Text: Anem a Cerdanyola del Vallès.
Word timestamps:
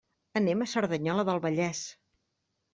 Anem 0.39 0.65
a 0.65 0.67
Cerdanyola 0.71 1.27
del 1.29 1.43
Vallès. 1.45 1.85